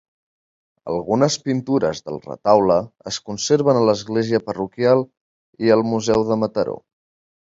[0.91, 2.77] Algunes pintures del retaule
[3.11, 5.05] es conserven a l'església parroquial
[5.67, 6.75] i al Museu de Mataró.